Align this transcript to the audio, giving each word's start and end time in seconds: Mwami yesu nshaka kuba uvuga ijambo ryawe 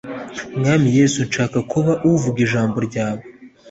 Mwami 0.59 0.87
yesu 0.97 1.19
nshaka 1.27 1.57
kuba 1.71 1.93
uvuga 2.09 2.37
ijambo 2.45 2.77
ryawe 2.87 3.21